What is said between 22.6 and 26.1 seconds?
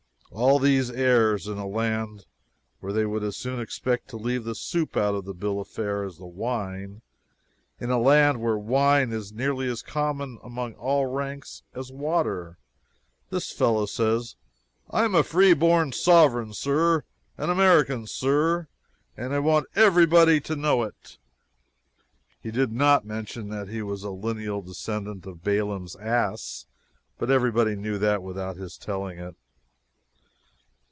not mention that he was a lineal descendant of Balaam's